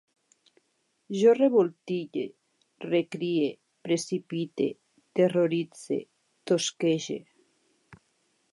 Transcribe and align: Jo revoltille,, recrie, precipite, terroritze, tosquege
Jo 1.15 1.33
revoltille,, 1.39 2.23
recrie, 2.85 3.51
precipite, 3.89 4.69
terroritze, 5.21 5.99
tosquege 6.53 7.19